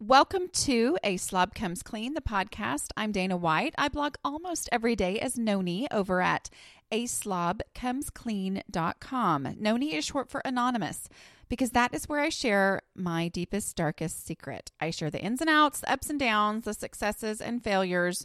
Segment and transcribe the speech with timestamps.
[0.00, 2.92] Welcome to A Slob Comes Clean, the podcast.
[2.96, 3.74] I'm Dana White.
[3.76, 6.48] I blog almost every day as Nony over at
[6.92, 9.44] aslobcomesclean.com.
[9.44, 11.08] Nony is short for anonymous
[11.48, 14.70] because that is where I share my deepest, darkest secret.
[14.80, 18.24] I share the ins and outs, the ups and downs, the successes and failures,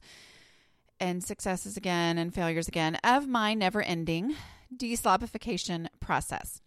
[1.00, 4.36] and successes again and failures again of my never ending
[4.78, 6.62] deslobification process.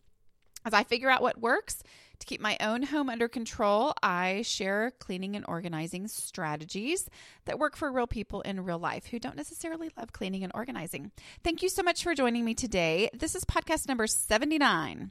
[0.65, 1.85] As I figure out what works,
[2.19, 7.09] to keep my own home under control, I share cleaning and organizing strategies
[7.45, 11.13] that work for real people in real life who don't necessarily love cleaning and organizing.
[11.45, 13.11] Thank you so much for joining me today.
[13.13, 15.11] This is podcast number 79.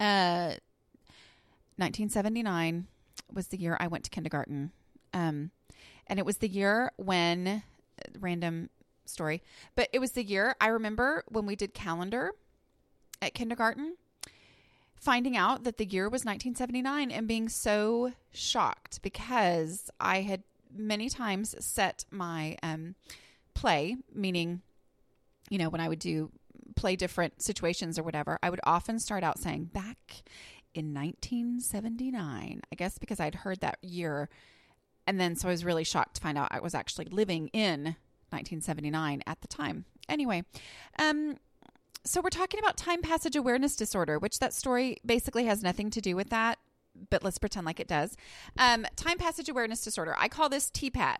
[0.00, 0.54] Uh
[1.76, 2.86] 1979
[3.32, 4.72] was the year I went to kindergarten.
[5.14, 5.50] Um
[6.06, 7.62] and it was the year when
[8.18, 8.68] random
[9.06, 9.42] story,
[9.74, 12.32] but it was the year I remember when we did calendar
[13.20, 13.96] at kindergarten
[15.02, 21.08] finding out that the year was 1979 and being so shocked because I had many
[21.08, 22.94] times set my um,
[23.52, 24.62] play, meaning,
[25.50, 26.30] you know, when I would do
[26.76, 30.22] play different situations or whatever, I would often start out saying back
[30.72, 34.28] in 1979, I guess because I'd heard that year.
[35.08, 37.96] And then so I was really shocked to find out I was actually living in
[38.30, 39.84] 1979 at the time.
[40.08, 40.44] Anyway,
[40.96, 41.38] um,
[42.04, 46.00] so we're talking about time passage awareness disorder, which that story basically has nothing to
[46.00, 46.58] do with that,
[47.10, 48.16] but let's pretend like it does.
[48.58, 50.14] Um, time passage awareness disorder.
[50.18, 51.18] I call this TPAD.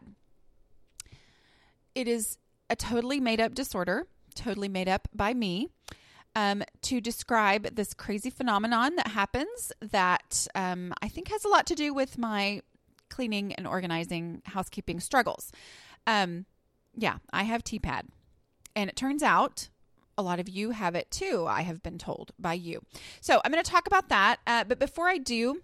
[1.94, 2.38] It is
[2.69, 5.69] a totally made up disorder, totally made up by me.
[6.34, 11.66] Um, to describe this crazy phenomenon that happens that um, I think has a lot
[11.66, 12.62] to do with my
[13.10, 15.53] cleaning and organizing housekeeping struggles.
[16.06, 16.47] Um,
[16.97, 18.05] yeah, I have TPAD.
[18.75, 19.69] And it turns out
[20.18, 22.82] a lot of you have it too, I have been told by you.
[23.20, 24.41] So I'm going to talk about that.
[24.46, 25.60] Uh, but before I do,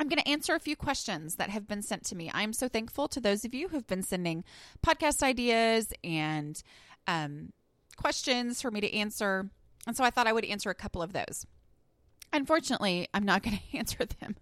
[0.00, 2.30] I'm going to answer a few questions that have been sent to me.
[2.32, 4.44] I'm so thankful to those of you who've been sending
[4.84, 6.60] podcast ideas and
[7.06, 7.52] um,
[7.96, 9.50] questions for me to answer.
[9.86, 11.46] And so I thought I would answer a couple of those.
[12.32, 14.36] Unfortunately, I'm not going to answer them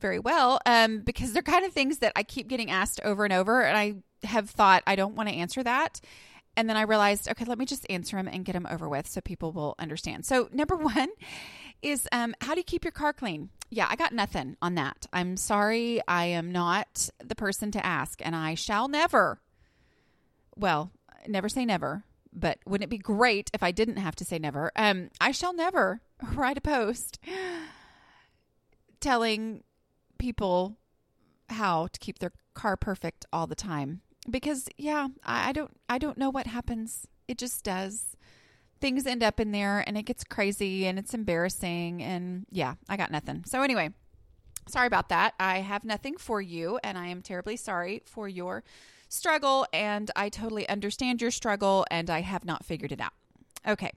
[0.00, 3.32] very well um, because they're kind of things that I keep getting asked over and
[3.32, 3.62] over.
[3.62, 3.94] And I
[4.26, 6.00] have thought I don't want to answer that.
[6.58, 9.06] And then I realized, okay, let me just answer them and get them over with
[9.06, 10.26] so people will understand.
[10.26, 11.08] So, number one
[11.82, 13.50] is um, how do you keep your car clean?
[13.70, 15.06] Yeah, I got nothing on that.
[15.12, 16.00] I'm sorry.
[16.08, 19.40] I am not the person to ask, and I shall never,
[20.56, 20.90] well,
[21.28, 22.02] never say never,
[22.32, 24.72] but wouldn't it be great if I didn't have to say never?
[24.74, 26.00] Um, I shall never
[26.34, 27.20] write a post
[28.98, 29.62] telling
[30.18, 30.76] people
[31.50, 35.98] how to keep their car perfect all the time because yeah, I, I don't I
[35.98, 37.06] don't know what happens.
[37.26, 38.16] It just does.
[38.80, 42.96] Things end up in there and it gets crazy and it's embarrassing and yeah, I
[42.96, 43.44] got nothing.
[43.44, 43.90] So anyway,
[44.68, 45.34] sorry about that.
[45.40, 48.62] I have nothing for you and I am terribly sorry for your
[49.08, 53.14] struggle and I totally understand your struggle and I have not figured it out.
[53.66, 53.90] Okay.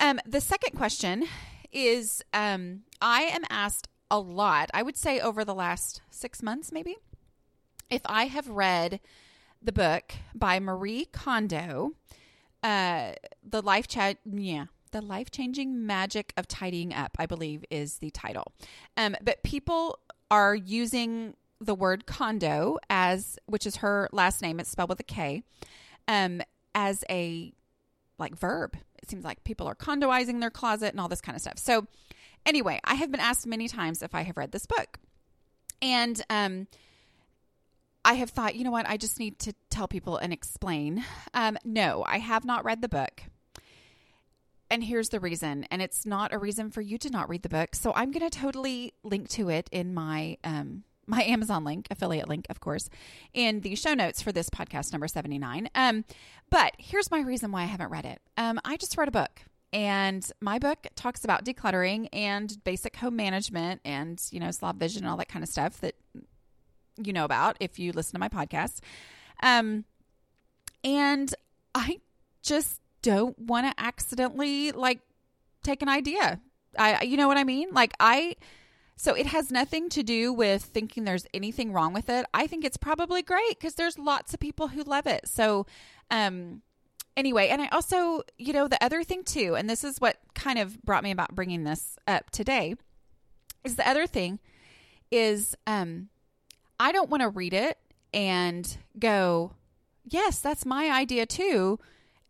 [0.00, 1.26] Um, the second question
[1.70, 6.72] is um, I am asked a lot, I would say over the last six months,
[6.72, 6.96] maybe,
[7.90, 9.00] if I have read
[9.64, 11.92] the book by Marie Kondo,
[12.62, 17.16] uh, the life chat, yeah, the life changing magic of tidying up.
[17.18, 18.52] I believe is the title.
[18.96, 19.98] Um, but people
[20.30, 24.60] are using the word Kondo as, which is her last name.
[24.60, 25.42] It's spelled with a K,
[26.06, 26.42] um,
[26.74, 27.52] as a
[28.18, 28.76] like verb.
[29.02, 31.58] It seems like people are condoizing their closet and all this kind of stuff.
[31.58, 31.86] So,
[32.46, 34.98] anyway, I have been asked many times if I have read this book,
[35.82, 36.66] and um,
[38.04, 41.04] I have thought, you know what, I just need to tell people and explain.
[41.32, 43.22] Um, no, I have not read the book.
[44.70, 45.64] And here's the reason.
[45.70, 47.74] And it's not a reason for you to not read the book.
[47.74, 52.28] So I'm going to totally link to it in my um, my Amazon link, affiliate
[52.28, 52.88] link, of course,
[53.32, 55.68] in the show notes for this podcast number 79.
[55.74, 56.04] Um,
[56.50, 58.20] but here's my reason why I haven't read it.
[58.36, 59.42] Um, I just read a book.
[59.72, 65.02] And my book talks about decluttering and basic home management and, you know, slob vision
[65.02, 65.96] and all that kind of stuff that
[67.02, 68.80] you know about if you listen to my podcast.
[69.42, 69.84] Um,
[70.82, 71.34] and
[71.74, 72.00] I
[72.42, 75.00] just don't want to accidentally like
[75.62, 76.40] take an idea.
[76.78, 77.68] I, you know what I mean?
[77.72, 78.36] Like I,
[78.96, 82.26] so it has nothing to do with thinking there's anything wrong with it.
[82.32, 85.28] I think it's probably great because there's lots of people who love it.
[85.28, 85.66] So,
[86.10, 86.62] um,
[87.16, 90.58] anyway, and I also, you know, the other thing too, and this is what kind
[90.58, 92.74] of brought me about bringing this up today,
[93.64, 94.38] is the other thing
[95.10, 96.08] is, um,
[96.84, 97.78] I don't want to read it
[98.12, 99.52] and go,
[100.04, 101.78] yes, that's my idea too.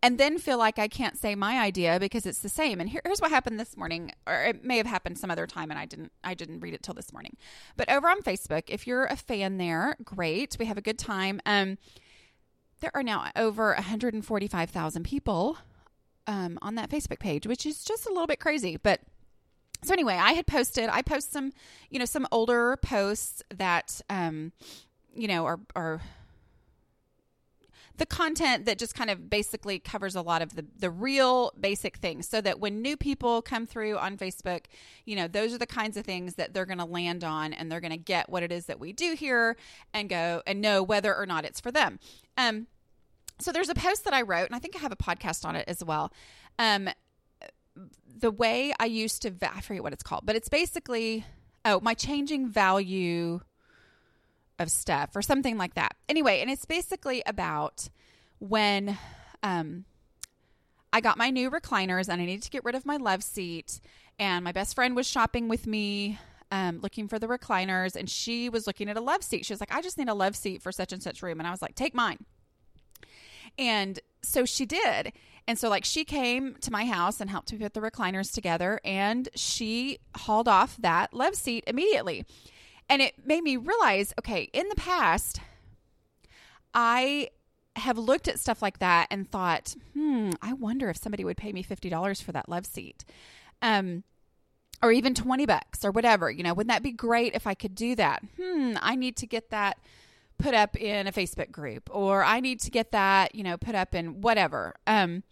[0.01, 2.79] and then feel like I can't say my idea because it's the same.
[2.79, 5.71] And here, here's what happened this morning, or it may have happened some other time,
[5.71, 7.35] and I didn't I didn't read it till this morning.
[7.75, 11.41] But over on Facebook, if you're a fan there, great, we have a good time.
[11.45, 11.77] Um,
[12.81, 15.57] there are now over 145,000 people
[16.27, 19.01] um, on that Facebook page, which is just a little bit crazy, but
[19.83, 21.51] so anyway, I had posted, I post some,
[21.89, 24.51] you know, some older posts that, um,
[25.13, 26.01] you know, are, are
[27.97, 31.97] the content that just kind of basically covers a lot of the, the real basic
[31.97, 34.65] things so that when new people come through on Facebook,
[35.05, 37.71] you know, those are the kinds of things that they're going to land on and
[37.71, 39.55] they're going to get what it is that we do here
[39.93, 41.99] and go and know whether or not it's for them.
[42.37, 42.67] Um,
[43.39, 45.55] so there's a post that I wrote, and I think I have a podcast on
[45.55, 46.11] it as well.
[46.57, 46.89] Um,
[48.17, 51.25] the way I used to, I forget what it's called, but it's basically,
[51.63, 53.41] oh, my changing value
[54.57, 55.95] of stuff or something like that.
[56.07, 57.89] Anyway, and it's basically about
[58.39, 58.97] when
[59.43, 59.85] um,
[60.93, 63.79] I got my new recliners and I needed to get rid of my love seat,
[64.17, 66.19] and my best friend was shopping with me.
[66.51, 69.45] Um, looking for the recliners, and she was looking at a love seat.
[69.45, 71.39] She was like, I just need a love seat for such and such room.
[71.39, 72.23] And I was like, Take mine.
[73.57, 75.13] And so she did.
[75.47, 78.79] And so, like, she came to my house and helped me put the recliners together,
[78.83, 82.25] and she hauled off that love seat immediately.
[82.89, 85.39] And it made me realize okay, in the past,
[86.73, 87.29] I
[87.75, 91.51] have looked at stuff like that and thought, hmm, I wonder if somebody would pay
[91.51, 93.03] me $50 for that love seat.
[93.61, 94.03] Um,
[94.81, 96.29] or even 20 bucks or whatever.
[96.29, 98.23] You know, wouldn't that be great if I could do that?
[98.39, 99.77] Hmm, I need to get that
[100.37, 103.75] put up in a Facebook group or I need to get that, you know, put
[103.75, 104.75] up in whatever.
[104.87, 105.23] Um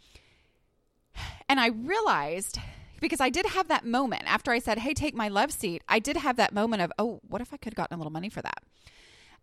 [1.50, 2.58] and I realized
[3.00, 6.00] because I did have that moment after I said, "Hey, take my love seat." I
[6.00, 8.30] did have that moment of, "Oh, what if I could have gotten a little money
[8.30, 8.64] for that?"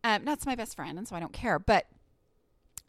[0.02, 1.58] Um, that's my best friend, and so I don't care.
[1.58, 1.86] But,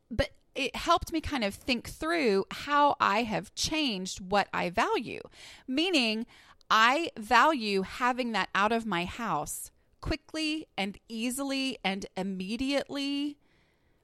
[0.09, 5.21] but it helped me kind of think through how I have changed what I value.
[5.67, 6.25] Meaning,
[6.69, 9.71] I value having that out of my house
[10.01, 13.38] quickly and easily and immediately,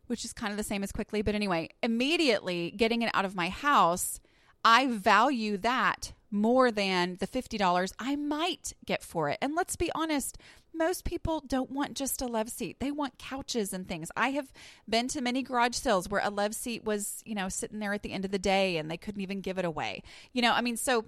[0.07, 3.35] which is kind of the same as quickly, but anyway, immediately getting it out of
[3.35, 4.19] my house,
[4.63, 9.37] I value that more than the $50 I might get for it.
[9.41, 10.37] And let's be honest,
[10.73, 12.79] most people don't want just a love seat.
[12.79, 14.11] They want couches and things.
[14.15, 14.51] I have
[14.87, 18.03] been to many garage sales where a love seat was, you know, sitting there at
[18.03, 20.03] the end of the day and they couldn't even give it away.
[20.33, 21.05] You know, I mean, so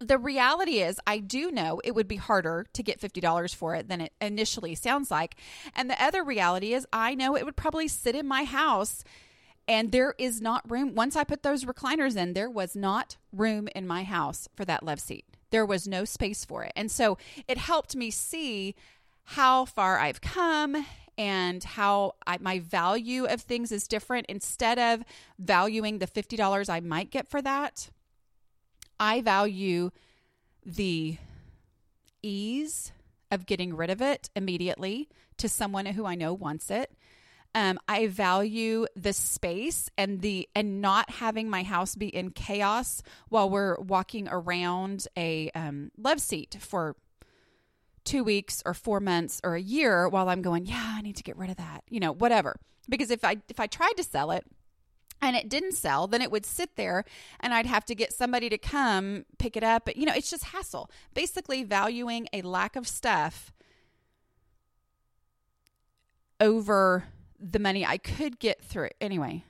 [0.00, 3.88] the reality is, I do know it would be harder to get $50 for it
[3.88, 5.36] than it initially sounds like.
[5.74, 9.02] And the other reality is, I know it would probably sit in my house
[9.66, 10.94] and there is not room.
[10.94, 14.82] Once I put those recliners in, there was not room in my house for that
[14.82, 15.26] love seat.
[15.50, 16.72] There was no space for it.
[16.74, 18.74] And so it helped me see
[19.24, 20.86] how far I've come
[21.18, 24.26] and how I, my value of things is different.
[24.28, 25.02] Instead of
[25.38, 27.90] valuing the $50 I might get for that,
[29.00, 29.90] I value
[30.64, 31.18] the
[32.22, 32.92] ease
[33.30, 35.08] of getting rid of it immediately
[35.38, 36.92] to someone who I know wants it.
[37.54, 43.02] Um, I value the space and the and not having my house be in chaos
[43.30, 46.94] while we're walking around a um, love seat for
[48.04, 51.22] two weeks or four months or a year while I'm going, yeah, I need to
[51.22, 52.56] get rid of that, you know, whatever.
[52.88, 54.44] Because if I if I tried to sell it,
[55.20, 57.04] and it didn't sell, then it would sit there
[57.40, 59.84] and I'd have to get somebody to come pick it up.
[59.84, 60.90] But, you know, it's just hassle.
[61.14, 63.52] Basically, valuing a lack of stuff
[66.40, 67.04] over
[67.38, 68.90] the money I could get through.
[69.00, 69.44] Anyway,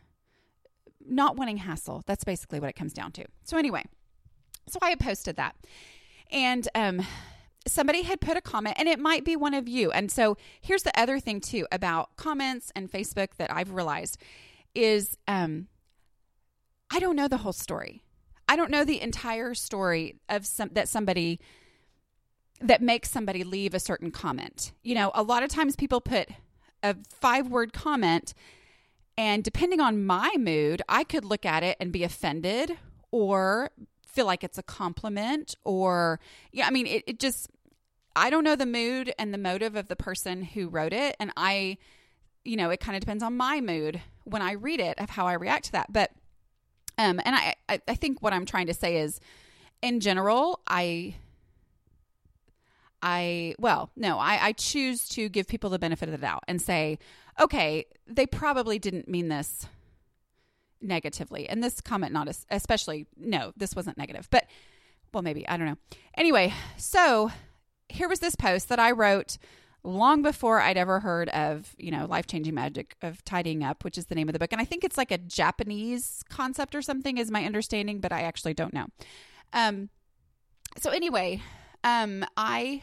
[1.07, 2.03] not wanting hassle.
[2.07, 3.25] That's basically what it comes down to.
[3.45, 3.85] So, anyway,
[4.69, 5.57] so I had posted that.
[6.31, 7.03] And, um,
[7.67, 9.91] somebody had put a comment and it might be one of you.
[9.91, 14.19] And so here's the other thing too about comments and Facebook that I've realized
[14.75, 15.69] is um,
[16.91, 18.03] I don't know the whole story.
[18.49, 21.41] I don't know the entire story of some that somebody
[22.61, 24.73] that makes somebody leave a certain comment.
[24.83, 26.29] You know, a lot of times people put
[26.83, 28.35] a five word comment,
[29.17, 32.79] and depending on my mood, I could look at it and be offended
[33.11, 33.71] or
[34.07, 36.19] feel like it's a compliment or,
[36.53, 37.49] yeah, I mean, it, it just,
[38.17, 41.15] I don't know the mood and the motive of the person who wrote it.
[41.21, 41.79] And I,
[42.45, 45.27] you know, it kind of depends on my mood when I read it of how
[45.27, 45.93] I react to that.
[45.93, 46.13] But,
[46.97, 49.21] um, and I, I, I think what I'm trying to say is,
[49.83, 51.15] in general, I,
[53.01, 56.61] I, well, no, I, I choose to give people the benefit of the doubt and
[56.61, 56.99] say,
[57.41, 59.67] okay, they probably didn't mean this
[60.81, 61.49] negatively.
[61.49, 64.47] And this comment, not especially, no, this wasn't negative, but,
[65.13, 65.79] well, maybe, I don't know.
[66.17, 67.31] Anyway, so
[67.89, 69.39] here was this post that I wrote
[69.89, 73.99] long before I'd ever heard of, you know, life changing magic of tidying up, which
[73.99, 74.53] is the name of the book.
[74.53, 78.23] And I think it's like a Japanese concept or something, is my understanding, but I
[78.23, 78.87] actually don't know.
[79.53, 79.89] Um,
[80.77, 81.43] so anyway,
[81.83, 82.83] um, I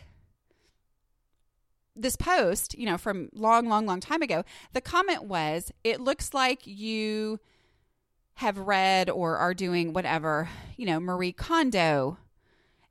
[1.96, 4.44] this post, you know, from long, long, long time ago,
[4.74, 7.40] the comment was, "It looks like you
[8.36, 12.18] have read or are doing whatever, you know, Marie Kondo,"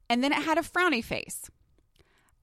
[0.09, 1.50] and then it had a frowny face.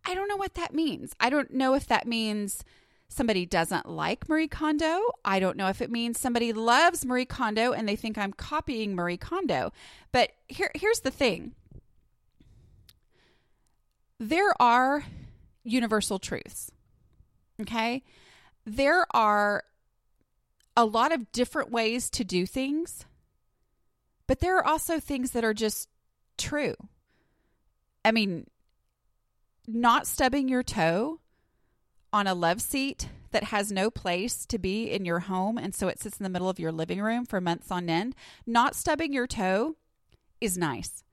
[0.06, 1.16] I don't know what that means.
[1.20, 2.64] I don't know if that means
[3.08, 5.02] somebody doesn't like Marie Kondo.
[5.24, 8.96] I don't know if it means somebody loves Marie Kondo and they think I'm copying
[8.96, 9.74] Marie Kondo.
[10.12, 11.54] But here, here's the thing
[14.20, 15.04] there are
[15.64, 16.72] universal truths.
[17.60, 18.04] Okay.
[18.66, 19.64] There are
[20.78, 23.06] a lot of different ways to do things,
[24.28, 25.90] but there are also things that are just
[26.38, 26.76] true.
[28.06, 28.48] I mean,
[29.68, 31.20] not stubbing your toe
[32.14, 35.88] on a love seat that has no place to be in your home and so
[35.88, 38.16] it sits in the middle of your living room for months on end,
[38.46, 39.76] not stubbing your toe
[40.40, 41.04] is nice.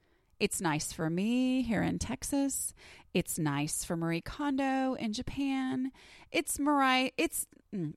[0.40, 2.73] It's nice for me here in Texas.
[3.14, 5.90] It's nice for Marie Kondo in Japan.
[6.31, 7.95] It's Marai it's mm.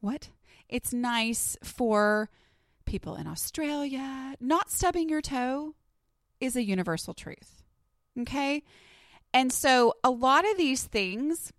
[0.00, 0.28] What?
[0.68, 2.30] It's nice for
[2.84, 4.34] people in Australia.
[4.40, 5.74] Not stubbing your toe
[6.40, 7.62] is a universal truth.
[8.20, 8.62] Okay?
[9.34, 11.52] And so a lot of these things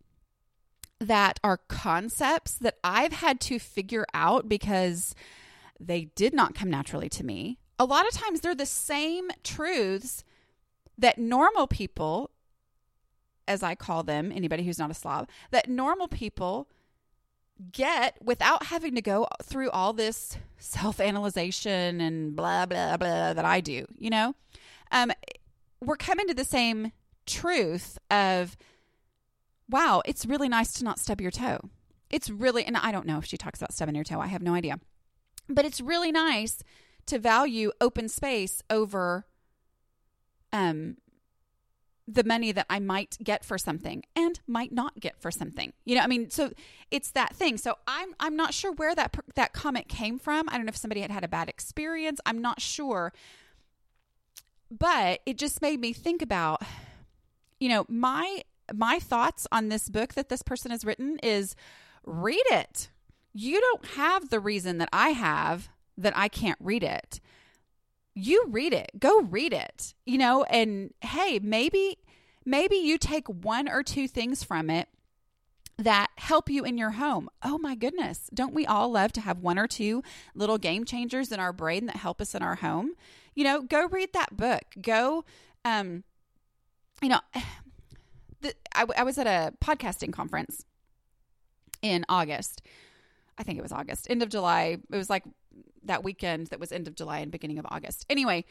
[0.99, 5.13] that are concepts that I've had to figure out because
[5.77, 7.59] they did not come naturally to me.
[7.77, 10.23] A lot of times they're the same truths
[10.97, 12.31] that normal people,
[13.45, 16.69] as I call them, anybody who's not a slob, that normal people
[17.73, 23.45] get without having to go through all this self analyzation and blah, blah, blah that
[23.45, 24.33] I do, you know?
[24.91, 25.11] Um,
[25.81, 26.93] we're coming to the same
[27.25, 28.57] truth of,
[29.69, 31.59] wow, it's really nice to not stub your toe.
[32.09, 34.41] It's really, and I don't know if she talks about stubbing your toe, I have
[34.41, 34.79] no idea.
[35.49, 36.63] But it's really nice
[37.07, 39.25] to value open space over
[40.51, 40.97] um,
[42.07, 45.73] the money that I might get for something and might not get for something.
[45.85, 46.51] You know, I mean, so
[46.91, 47.57] it's that thing.
[47.57, 50.47] So I'm I'm not sure where that that comment came from.
[50.49, 52.19] I don't know if somebody had had a bad experience.
[52.25, 53.11] I'm not sure.
[54.71, 56.61] But it just made me think about
[57.59, 58.41] you know, my
[58.73, 61.55] my thoughts on this book that this person has written is
[62.05, 62.89] read it.
[63.33, 67.19] You don't have the reason that I have that I can't read it.
[68.15, 68.91] You read it.
[68.97, 69.93] Go read it.
[70.05, 71.97] You know, and hey, maybe
[72.45, 74.87] maybe you take one or two things from it
[75.77, 77.29] that help you in your home.
[77.43, 78.29] Oh my goodness.
[78.33, 81.87] Don't we all love to have one or two little game changers in our brain
[81.87, 82.93] that help us in our home?
[83.33, 84.63] You know, go read that book.
[84.81, 85.25] Go
[85.65, 86.03] um
[87.01, 87.19] you know,
[88.41, 90.65] the, I, I was at a podcasting conference
[91.81, 92.61] in August.
[93.37, 94.77] I think it was August, end of July.
[94.91, 95.23] It was like
[95.83, 98.05] that weekend that was end of July and beginning of August.
[98.09, 98.45] Anyway,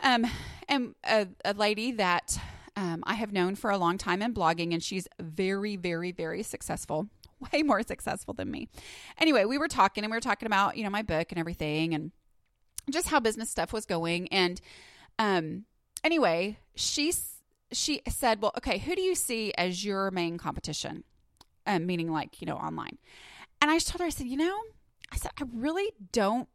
[0.00, 0.26] um,
[0.68, 2.38] and a, a lady that
[2.76, 6.42] um, I have known for a long time in blogging, and she's very, very, very
[6.42, 7.08] successful,
[7.52, 8.68] way more successful than me.
[9.18, 11.94] Anyway, we were talking, and we were talking about you know my book and everything,
[11.94, 12.12] and
[12.90, 14.28] just how business stuff was going.
[14.28, 14.60] And
[15.18, 15.64] um,
[16.04, 17.39] anyway, she's
[17.72, 21.04] she said, Well, okay, who do you see as your main competition?
[21.66, 22.98] Um, meaning like, you know, online.
[23.60, 24.58] And I just told her, I said, You know,
[25.12, 26.48] I said, I really don't,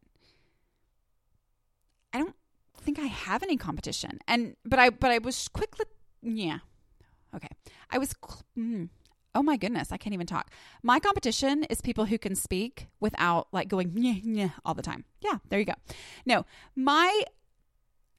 [2.12, 2.34] I don't
[2.80, 4.18] think I have any competition.
[4.26, 5.86] And, but I, but I was quickly,
[6.22, 6.58] yeah.
[7.34, 7.48] Okay.
[7.90, 8.14] I was,
[8.58, 8.88] mm,
[9.34, 10.50] oh my goodness, I can't even talk.
[10.82, 15.04] My competition is people who can speak without like going, all the time.
[15.20, 15.74] Yeah, there you go.
[16.24, 17.22] No, my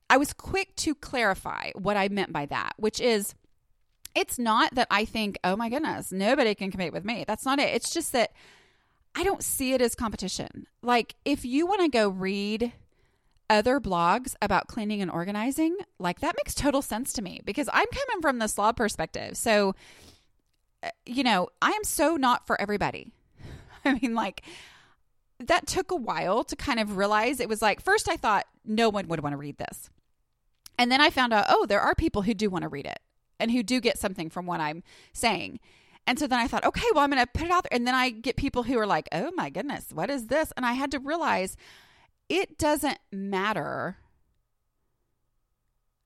[0.10, 3.36] I was quick to clarify what I meant by that, which is
[4.16, 7.24] it's not that I think, oh my goodness, nobody can compete with me.
[7.28, 7.74] That's not it.
[7.76, 8.32] It's just that
[9.16, 10.68] I don't see it as competition.
[10.82, 12.72] Like, if you want to go read
[13.50, 17.88] other blogs about cleaning and organizing, like that makes total sense to me because I'm
[17.92, 19.38] coming from the slob perspective.
[19.38, 19.76] So,
[20.84, 23.12] uh, you know, I am so not for everybody.
[23.86, 24.44] I mean, like,
[25.40, 28.90] that took a while to kind of realize it was like, first I thought no
[28.90, 29.90] one would want to read this.
[30.78, 33.00] And then I found out, oh, there are people who do want to read it
[33.40, 35.60] and who do get something from what I'm saying.
[36.06, 37.76] And so then I thought, okay, well, I'm going to put it out there.
[37.76, 40.54] And then I get people who are like, oh my goodness, what is this?
[40.56, 41.58] And I had to realize
[42.30, 43.98] it doesn't matter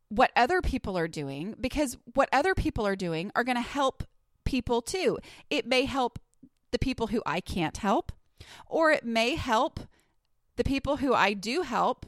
[0.10, 4.04] what other people are doing because what other people are doing are going to help
[4.44, 5.18] people too.
[5.50, 6.20] It may help
[6.72, 8.12] the people who I can't help,
[8.68, 9.82] or it may help
[10.56, 12.06] the people who I do help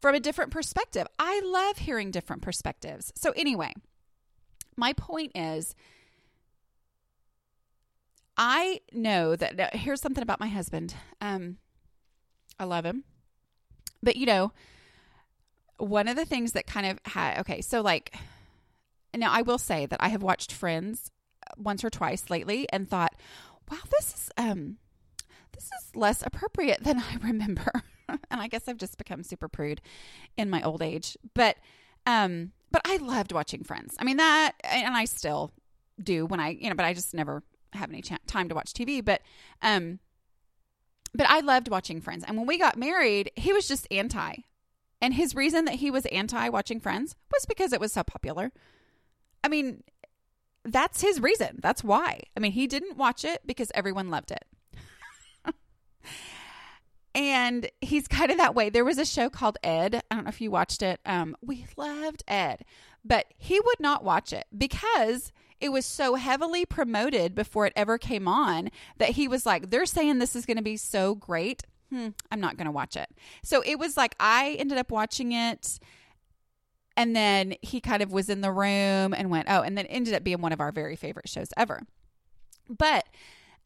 [0.00, 1.06] from a different perspective.
[1.18, 3.12] I love hearing different perspectives.
[3.16, 3.72] So, anyway,
[4.76, 5.74] my point is
[8.36, 10.94] I know that here's something about my husband.
[11.20, 11.56] Um,
[12.58, 13.02] I love him,
[14.00, 14.52] but you know,
[15.78, 18.14] one of the things that kind of had okay, so like
[19.14, 21.10] now I will say that I have watched Friends
[21.56, 23.14] once or twice lately and thought,
[23.70, 24.76] wow, this is um
[25.52, 27.82] this is less appropriate than I remember.
[28.30, 29.80] and I guess I've just become super prude
[30.36, 31.16] in my old age.
[31.34, 31.56] But
[32.06, 33.94] um but I loved watching Friends.
[33.98, 35.52] I mean that and I still
[36.02, 39.04] do when I, you know, but I just never have any time to watch TV,
[39.04, 39.22] but
[39.62, 39.98] um
[41.14, 42.24] but I loved watching Friends.
[42.26, 44.36] And when we got married, he was just anti.
[45.00, 48.52] And his reason that he was anti watching Friends was because it was so popular.
[49.44, 49.84] I mean,
[50.64, 51.60] that's his reason.
[51.62, 52.22] That's why.
[52.36, 54.44] I mean, he didn't watch it because everyone loved it.
[57.18, 58.70] and he's kind of that way.
[58.70, 60.00] There was a show called Ed.
[60.10, 61.00] I don't know if you watched it.
[61.04, 62.64] Um, we loved Ed,
[63.04, 67.98] but he would not watch it because it was so heavily promoted before it ever
[67.98, 71.64] came on that he was like, they're saying this is going to be so great.
[71.90, 73.08] Hmm, I'm not going to watch it.
[73.42, 75.80] So it was like I ended up watching it
[76.96, 80.14] and then he kind of was in the room and went, oh, and then ended
[80.14, 81.82] up being one of our very favorite shows ever.
[82.68, 83.06] But,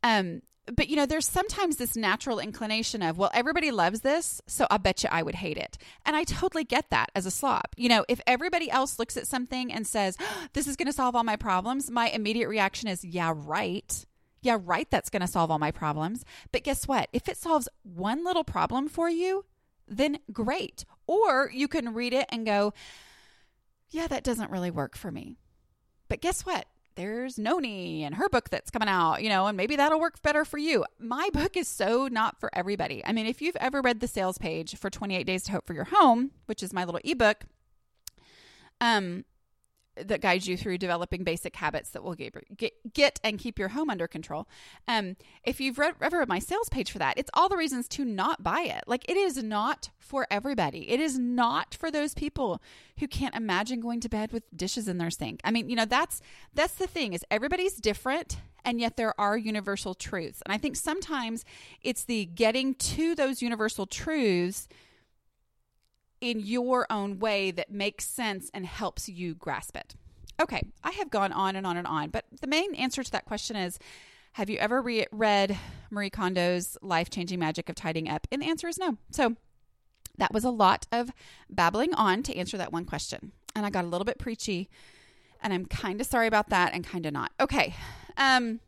[0.02, 4.66] um, but you know, there's sometimes this natural inclination of, well, everybody loves this, so
[4.70, 5.76] I bet you I would hate it.
[6.06, 7.64] And I totally get that as a slob.
[7.76, 10.16] You know, if everybody else looks at something and says,
[10.52, 14.06] this is going to solve all my problems, my immediate reaction is, yeah, right.
[14.40, 16.24] Yeah, right, that's going to solve all my problems.
[16.50, 17.08] But guess what?
[17.12, 19.44] If it solves one little problem for you,
[19.86, 20.84] then great.
[21.06, 22.72] Or you can read it and go,
[23.90, 25.36] yeah, that doesn't really work for me.
[26.08, 26.66] But guess what?
[26.94, 30.44] There's Nony and her book that's coming out, you know, and maybe that'll work better
[30.44, 30.84] for you.
[30.98, 33.02] My book is so not for everybody.
[33.04, 35.74] I mean, if you've ever read the sales page for 28 Days to Hope for
[35.74, 37.44] Your Home, which is my little ebook,
[38.80, 39.24] um,
[39.96, 42.34] that guides you through developing basic habits that will get,
[42.92, 44.48] get, and keep your home under control.
[44.88, 47.88] Um, if you've read, ever read my sales page for that, it's all the reasons
[47.88, 48.84] to not buy it.
[48.86, 50.90] Like it is not for everybody.
[50.90, 52.62] It is not for those people
[52.98, 55.40] who can't imagine going to bed with dishes in their sink.
[55.44, 56.20] I mean, you know, that's
[56.54, 60.42] that's the thing is everybody's different and yet there are universal truths.
[60.44, 61.44] And I think sometimes
[61.82, 64.68] it's the getting to those universal truths
[66.22, 69.96] in your own way that makes sense and helps you grasp it.
[70.40, 73.26] Okay, I have gone on and on and on, but the main answer to that
[73.26, 73.78] question is
[74.34, 75.58] Have you ever re- read
[75.90, 78.26] Marie Kondo's Life Changing Magic of Tidying Up?
[78.32, 78.96] And the answer is no.
[79.10, 79.36] So
[80.16, 81.10] that was a lot of
[81.50, 83.32] babbling on to answer that one question.
[83.54, 84.70] And I got a little bit preachy,
[85.42, 87.32] and I'm kind of sorry about that and kind of not.
[87.40, 87.74] Okay.
[88.16, 88.60] Um,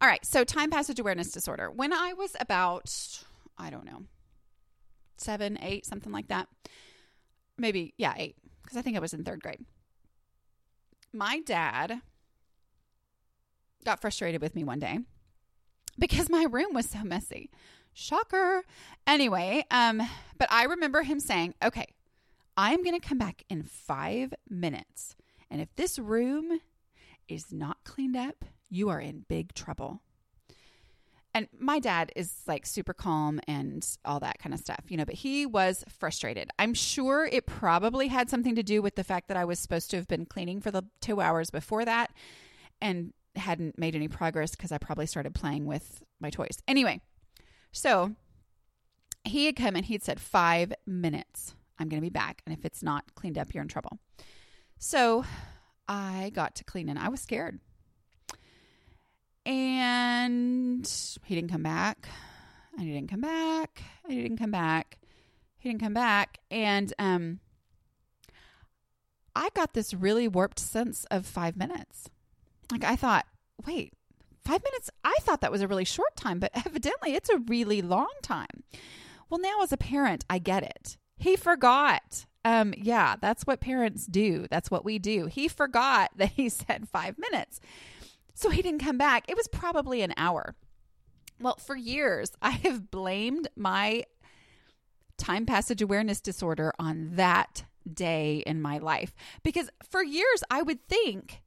[0.00, 1.70] all right, so time passage awareness disorder.
[1.70, 3.22] When I was about,
[3.58, 4.04] I don't know,
[5.22, 6.48] seven, eight, something like that.
[7.58, 9.64] Maybe, yeah, eight, because I think I was in third grade.
[11.12, 12.00] My dad
[13.84, 15.00] got frustrated with me one day
[15.98, 17.50] because my room was so messy.
[17.92, 18.62] Shocker.
[19.06, 20.00] Anyway, um,
[20.38, 21.86] but I remember him saying, okay,
[22.56, 25.14] I'm going to come back in five minutes.
[25.50, 26.60] And if this room
[27.28, 30.00] is not cleaned up, you are in big trouble
[31.34, 35.04] and my dad is like super calm and all that kind of stuff, you know,
[35.04, 36.50] but he was frustrated.
[36.58, 39.90] I'm sure it probably had something to do with the fact that I was supposed
[39.90, 42.12] to have been cleaning for the two hours before that
[42.80, 46.58] and hadn't made any progress because I probably started playing with my toys.
[46.68, 47.00] Anyway,
[47.72, 48.12] so
[49.24, 51.54] he had come and he'd said, Five minutes.
[51.78, 52.42] I'm going to be back.
[52.46, 53.98] And if it's not cleaned up, you're in trouble.
[54.78, 55.24] So
[55.88, 57.58] I got to clean and I was scared.
[59.44, 60.86] And
[61.24, 62.08] he didn't come back.
[62.76, 63.82] And he didn't come back.
[64.04, 64.98] And he didn't come back.
[65.58, 66.38] He didn't come back.
[66.50, 67.40] And um
[69.34, 72.10] I got this really warped sense of five minutes.
[72.70, 73.26] Like I thought,
[73.66, 73.94] wait,
[74.44, 74.90] five minutes?
[75.04, 78.64] I thought that was a really short time, but evidently it's a really long time.
[79.30, 80.96] Well, now as a parent, I get it.
[81.16, 82.26] He forgot.
[82.44, 84.46] Um, yeah, that's what parents do.
[84.50, 85.26] That's what we do.
[85.26, 87.60] He forgot that he said five minutes.
[88.34, 89.24] So he didn't come back.
[89.28, 90.54] It was probably an hour.
[91.40, 94.04] Well, for years, I have blamed my
[95.18, 100.86] time passage awareness disorder on that day in my life because for years I would
[100.88, 101.42] think,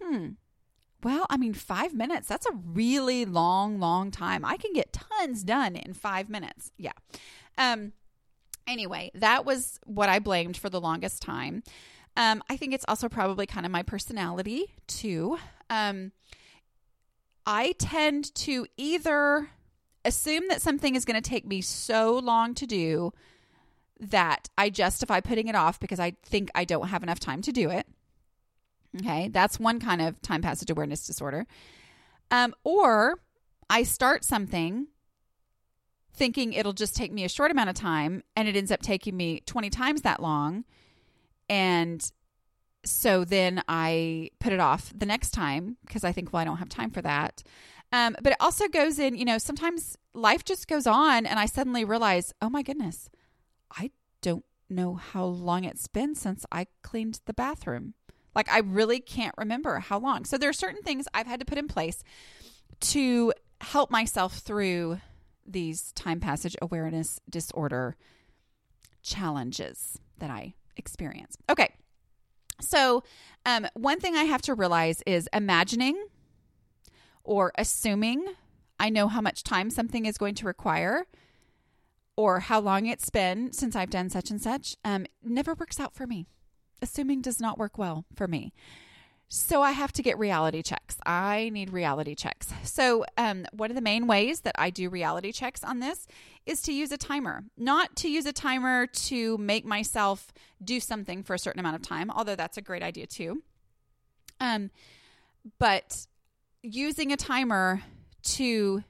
[0.00, 0.30] hmm,
[1.02, 4.44] well, I mean, five minutes, that's a really long, long time.
[4.44, 6.72] I can get tons done in five minutes.
[6.78, 6.92] Yeah.
[7.58, 7.92] Um,
[8.66, 11.62] anyway, that was what I blamed for the longest time.
[12.16, 15.38] Um, I think it's also probably kind of my personality too.
[15.70, 16.12] Um,
[17.46, 19.48] I tend to either
[20.04, 23.12] assume that something is going to take me so long to do
[24.00, 27.52] that I justify putting it off because I think I don't have enough time to
[27.52, 27.86] do it.
[29.00, 31.46] Okay, that's one kind of time passage awareness disorder.
[32.30, 33.18] Um, or
[33.68, 34.88] I start something
[36.12, 39.16] thinking it'll just take me a short amount of time and it ends up taking
[39.16, 40.64] me 20 times that long.
[41.48, 42.08] And
[42.84, 46.58] so then I put it off the next time because I think, well, I don't
[46.58, 47.42] have time for that.
[47.92, 51.46] Um, but it also goes in, you know, sometimes life just goes on and I
[51.46, 53.08] suddenly realize, oh my goodness,
[53.70, 57.94] I don't know how long it's been since I cleaned the bathroom.
[58.34, 60.24] Like, I really can't remember how long.
[60.24, 62.02] So, there are certain things I've had to put in place
[62.80, 64.98] to help myself through
[65.46, 67.96] these time passage awareness disorder
[69.02, 71.36] challenges that I experience.
[71.48, 71.74] Okay.
[72.60, 73.02] So,
[73.46, 76.06] um, one thing I have to realize is imagining
[77.22, 78.26] or assuming
[78.78, 81.06] I know how much time something is going to require
[82.16, 85.94] or how long it's been since I've done such and such um, never works out
[85.94, 86.26] for me.
[86.80, 88.52] Assuming does not work well for me.
[89.28, 90.96] So I have to get reality checks.
[91.04, 92.52] I need reality checks.
[92.62, 96.06] So, um, one of the main ways that I do reality checks on this
[96.46, 97.44] is to use a timer.
[97.56, 100.32] Not to use a timer to make myself
[100.62, 103.42] do something for a certain amount of time, although that's a great idea too.
[104.40, 104.70] Um,
[105.58, 106.06] but
[106.62, 107.82] using a timer
[108.22, 108.84] to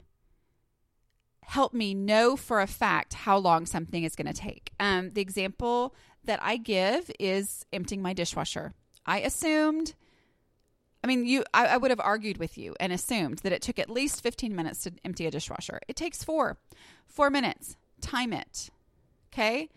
[1.41, 4.71] help me know for a fact how long something is going to take.
[4.79, 5.93] Um, the example
[6.23, 8.73] that I give is emptying my dishwasher.
[9.05, 9.93] I assumed,
[11.05, 13.77] I mean, you, I, I would have argued with you and assumed that it took
[13.77, 15.79] at least 15 minutes to empty a dishwasher.
[15.87, 16.57] It takes four,
[17.05, 17.77] four minutes.
[18.01, 18.71] Time it.
[19.31, 19.69] Okay.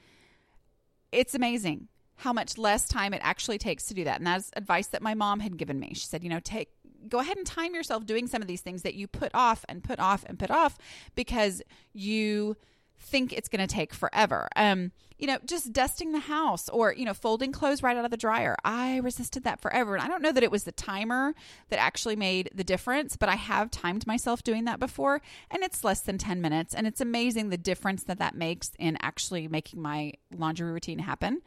[1.12, 4.16] It's amazing how much less time it actually takes to do that.
[4.16, 5.90] And that's advice that my mom had given me.
[5.92, 6.70] She said, you know, take,
[7.10, 9.84] go ahead and time yourself doing some of these things that you put off and
[9.84, 10.78] put off and put off
[11.14, 11.60] because
[11.92, 12.56] you
[12.98, 14.48] think it's going to take forever.
[14.56, 18.10] Um, you know, just dusting the house or, you know, folding clothes right out of
[18.10, 18.56] the dryer.
[18.64, 19.96] I resisted that forever.
[19.96, 21.34] And I don't know that it was the timer
[21.70, 25.82] that actually made the difference, but I have timed myself doing that before and it's
[25.82, 26.72] less than 10 minutes.
[26.72, 31.42] And it's amazing the difference that that makes in actually making my laundry routine happen.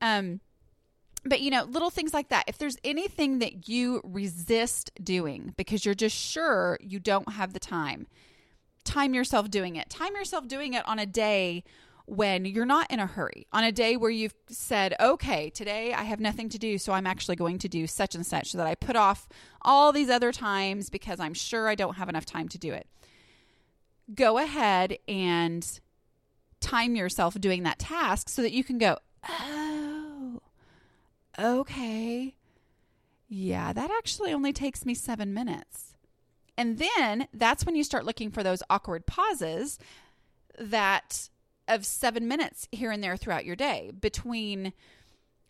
[0.00, 0.40] Um,
[1.24, 2.44] but you know, little things like that.
[2.48, 7.60] If there's anything that you resist doing because you're just sure you don't have the
[7.60, 8.06] time,
[8.84, 9.90] time yourself doing it.
[9.90, 11.64] Time yourself doing it on a day
[12.06, 16.02] when you're not in a hurry, on a day where you've said, okay, today I
[16.02, 18.66] have nothing to do, so I'm actually going to do such and such so that
[18.66, 19.28] I put off
[19.62, 22.86] all these other times because I'm sure I don't have enough time to do it.
[24.14, 25.66] Go ahead and
[26.60, 30.40] time yourself doing that task so that you can go, oh,
[31.38, 32.34] okay.
[33.28, 35.91] Yeah, that actually only takes me seven minutes.
[36.56, 39.78] And then that's when you start looking for those awkward pauses
[40.58, 41.28] that
[41.68, 44.72] of seven minutes here and there throughout your day between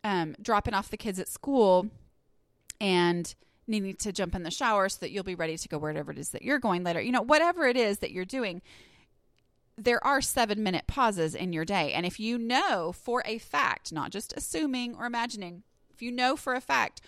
[0.04, 1.88] um, dropping off the kids at school
[2.80, 3.34] and
[3.66, 6.18] needing to jump in the shower so that you'll be ready to go wherever it
[6.18, 7.00] is that you're going later.
[7.00, 8.60] You know, whatever it is that you're doing,
[9.78, 11.92] there are seven minute pauses in your day.
[11.92, 16.36] And if you know for a fact, not just assuming or imagining, if you know
[16.36, 17.00] for a fact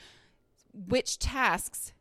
[0.72, 1.92] which tasks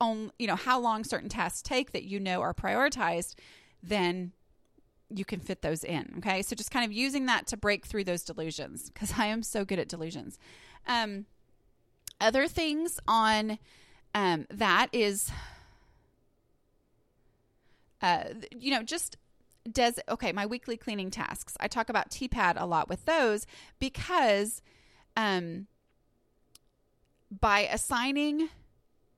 [0.00, 3.34] on you know how long certain tasks take that you know are prioritized
[3.82, 4.32] then
[5.08, 6.42] you can fit those in okay?
[6.42, 9.64] So just kind of using that to break through those delusions because i am so
[9.64, 10.38] good at delusions.
[10.86, 11.26] Um
[12.20, 13.58] other things on
[14.14, 15.30] um that is
[18.02, 18.24] uh
[18.56, 19.16] you know just
[19.70, 21.56] does okay my weekly cleaning tasks.
[21.60, 23.46] I talk about tpad a lot with those
[23.78, 24.62] because
[25.16, 25.66] um
[27.40, 28.48] by assigning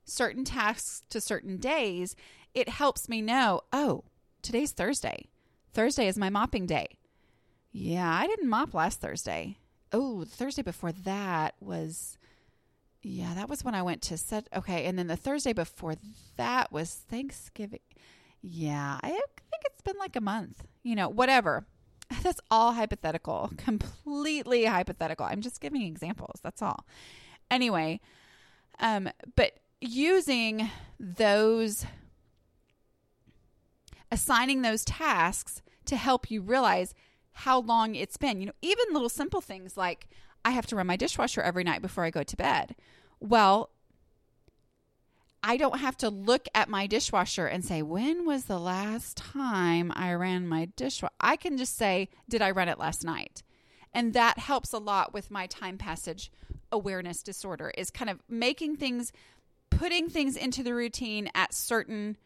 [0.08, 2.16] certain tasks to certain days,
[2.54, 4.04] it helps me know, oh,
[4.42, 5.26] today's Thursday.
[5.72, 6.98] Thursday is my mopping day.
[7.70, 9.58] Yeah, I didn't mop last Thursday.
[9.92, 12.18] Oh, the Thursday before that was
[13.02, 15.94] yeah, that was when I went to set okay, and then the Thursday before
[16.36, 17.80] that was Thanksgiving.
[18.42, 20.64] Yeah, I think it's been like a month.
[20.82, 21.66] You know, whatever.
[22.22, 23.52] That's all hypothetical.
[23.58, 25.26] Completely hypothetical.
[25.26, 26.40] I'm just giving examples.
[26.42, 26.86] That's all.
[27.50, 28.00] Anyway,
[28.80, 31.86] um but using those,
[34.10, 36.94] assigning those tasks to help you realize
[37.32, 38.40] how long it's been.
[38.40, 40.08] You know, even little simple things like
[40.44, 42.74] I have to run my dishwasher every night before I go to bed.
[43.20, 43.70] Well,
[45.42, 49.92] I don't have to look at my dishwasher and say, when was the last time
[49.94, 51.14] I ran my dishwasher?
[51.20, 53.42] I can just say, did I run it last night?
[53.94, 56.30] And that helps a lot with my time passage
[56.70, 59.12] awareness disorder, is kind of making things
[59.78, 62.16] putting things into the routine at certain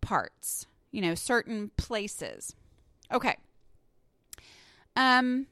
[0.00, 2.54] parts, you know, certain places.
[3.12, 3.36] Okay.
[4.96, 5.46] Um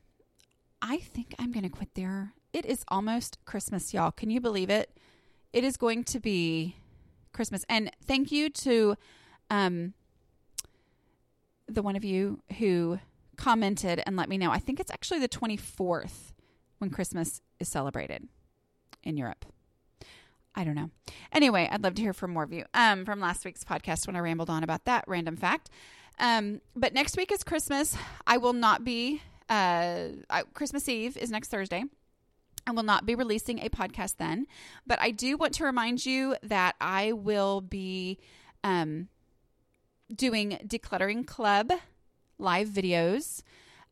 [0.80, 2.32] I think I'm going to quit there.
[2.52, 4.10] It is almost Christmas, y'all.
[4.10, 4.90] Can you believe it?
[5.52, 6.76] it is going to be
[7.32, 7.64] Christmas.
[7.68, 8.96] And thank you to
[9.50, 9.94] um,
[11.68, 12.98] the one of you who
[13.36, 14.50] commented and let me know.
[14.50, 16.32] I think it's actually the 24th
[16.78, 18.28] when Christmas is celebrated
[19.02, 19.44] in Europe.
[20.54, 20.90] I don't know.
[21.32, 24.16] Anyway, I'd love to hear from more of you um, from last week's podcast when
[24.16, 25.70] I rambled on about that random fact.
[26.18, 27.96] Um, but next week is Christmas.
[28.26, 31.84] I will not be, uh, I, Christmas Eve is next Thursday.
[32.66, 34.46] I will not be releasing a podcast then,
[34.86, 38.18] but I do want to remind you that I will be
[38.62, 39.08] um,
[40.14, 41.72] doing Decluttering Club
[42.38, 43.42] live videos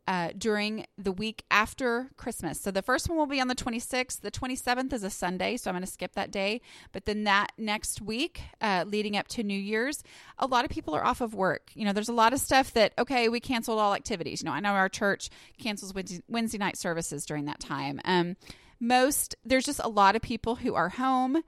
[0.07, 2.61] uh, during the week after Christmas.
[2.61, 4.21] So the first one will be on the 26th.
[4.21, 6.61] The 27th is a Sunday, so I'm going to skip that day.
[6.93, 10.03] But then that next week, uh, leading up to New Year's,
[10.39, 11.71] a lot of people are off of work.
[11.75, 14.43] You know, there's a lot of stuff that, okay, we canceled all activities.
[14.43, 18.01] You know, I know our church cancels Wednesday, Wednesday night services during that time.
[18.05, 18.37] Um,
[18.81, 21.43] most, there's just a lot of people who are home.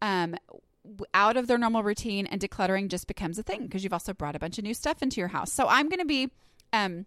[0.00, 0.36] Um,
[1.12, 4.36] out of their normal routine and decluttering just becomes a thing because you've also brought
[4.36, 5.52] a bunch of new stuff into your house.
[5.52, 6.30] So I'm going to be
[6.72, 7.04] um,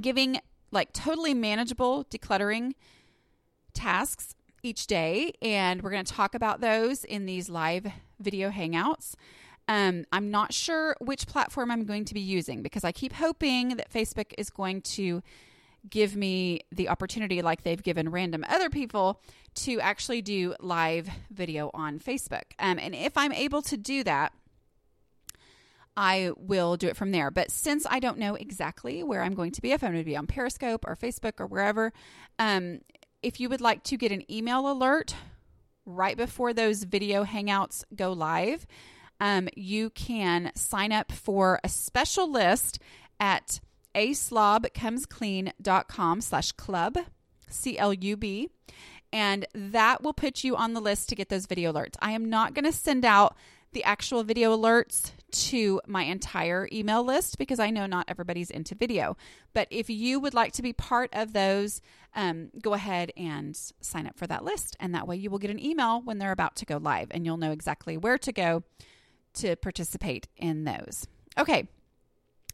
[0.00, 0.38] giving
[0.70, 2.72] like totally manageable decluttering
[3.72, 7.86] tasks each day, and we're going to talk about those in these live
[8.18, 9.14] video hangouts.
[9.68, 13.76] Um, I'm not sure which platform I'm going to be using because I keep hoping
[13.76, 15.22] that Facebook is going to
[15.88, 19.20] give me the opportunity, like they've given random other people,
[19.54, 22.42] to actually do live video on Facebook.
[22.58, 24.32] Um, and if I'm able to do that,
[25.96, 27.30] I will do it from there.
[27.30, 30.08] But since I don't know exactly where I'm going to be, if I'm going to
[30.08, 31.92] be on Periscope or Facebook or wherever,
[32.38, 32.80] um,
[33.22, 35.14] if you would like to get an email alert
[35.86, 38.66] right before those video hangouts go live,
[39.20, 42.78] um, you can sign up for a special list
[43.20, 43.60] at
[43.94, 46.98] aslobcomesclean.com slash club,
[47.48, 48.48] C-L-U-B,
[49.12, 51.94] and that will put you on the list to get those video alerts.
[52.00, 53.36] I am not going to send out
[53.72, 58.74] the actual video alerts to my entire email list because I know not everybody's into
[58.74, 59.16] video.
[59.52, 61.80] But if you would like to be part of those,
[62.14, 64.76] um, go ahead and sign up for that list.
[64.80, 67.24] And that way you will get an email when they're about to go live and
[67.24, 68.62] you'll know exactly where to go
[69.34, 71.06] to participate in those.
[71.36, 71.68] Okay.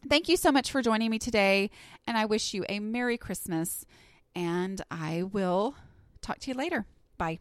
[0.09, 1.71] Thank you so much for joining me today.
[2.07, 3.85] And I wish you a Merry Christmas.
[4.35, 5.75] And I will
[6.23, 6.87] talk to you later.
[7.19, 7.41] Bye.